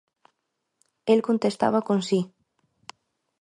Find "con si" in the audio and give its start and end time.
1.87-2.23